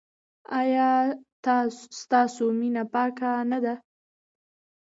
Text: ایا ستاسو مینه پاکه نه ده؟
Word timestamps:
ایا 0.59 0.91
ستاسو 2.01 2.45
مینه 2.59 2.83
پاکه 2.93 3.31
نه 3.51 3.59
ده؟ 3.63 3.73